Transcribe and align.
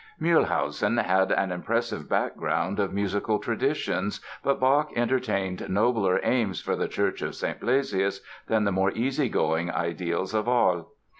Mühlhausen 0.19 0.97
had 1.03 1.31
an 1.31 1.51
impressive 1.51 2.09
background 2.09 2.79
of 2.79 2.91
musical 2.91 3.37
traditions 3.37 4.19
but 4.43 4.59
Bach 4.59 4.89
entertained 4.95 5.69
nobler 5.69 6.19
aims 6.23 6.59
for 6.59 6.75
the 6.75 6.87
Church 6.87 7.21
of 7.21 7.35
St. 7.35 7.59
Blasius 7.59 8.19
than 8.47 8.63
the 8.63 8.71
more 8.71 8.89
easygoing 8.93 9.69
ideals 9.69 10.33
of 10.33 10.45
Ahle. 10.47 10.87